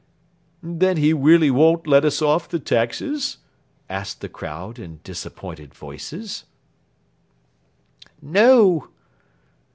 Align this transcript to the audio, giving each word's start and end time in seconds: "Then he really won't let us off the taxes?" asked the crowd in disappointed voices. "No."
"Then 0.63 0.97
he 0.97 1.13
really 1.13 1.51
won't 1.51 1.85
let 1.85 2.03
us 2.05 2.23
off 2.23 2.49
the 2.49 2.57
taxes?" 2.57 3.37
asked 3.87 4.21
the 4.21 4.29
crowd 4.29 4.79
in 4.79 4.99
disappointed 5.03 5.75
voices. 5.75 6.45
"No." 8.19 8.89